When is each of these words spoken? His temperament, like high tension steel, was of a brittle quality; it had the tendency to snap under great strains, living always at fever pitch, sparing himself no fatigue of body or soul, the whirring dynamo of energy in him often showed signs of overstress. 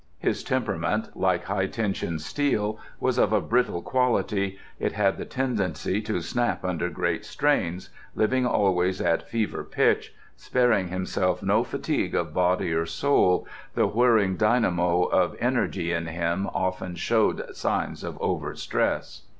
His 0.17 0.43
temperament, 0.43 1.15
like 1.15 1.43
high 1.43 1.67
tension 1.67 2.17
steel, 2.17 2.79
was 2.99 3.19
of 3.19 3.31
a 3.31 3.39
brittle 3.39 3.83
quality; 3.83 4.57
it 4.79 4.93
had 4.93 5.19
the 5.19 5.25
tendency 5.25 6.01
to 6.01 6.23
snap 6.23 6.65
under 6.65 6.89
great 6.89 7.23
strains, 7.23 7.91
living 8.15 8.43
always 8.43 8.99
at 8.99 9.27
fever 9.29 9.63
pitch, 9.63 10.11
sparing 10.35 10.87
himself 10.87 11.43
no 11.43 11.63
fatigue 11.63 12.15
of 12.15 12.33
body 12.33 12.73
or 12.73 12.87
soul, 12.87 13.47
the 13.75 13.85
whirring 13.85 14.37
dynamo 14.37 15.03
of 15.03 15.35
energy 15.39 15.91
in 15.93 16.07
him 16.07 16.47
often 16.47 16.95
showed 16.95 17.55
signs 17.55 18.03
of 18.03 18.17
overstress. 18.19 19.25